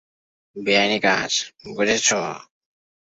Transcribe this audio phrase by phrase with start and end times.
[0.55, 1.31] বেআইনি কাজ,
[1.75, 2.19] বুঝেছো?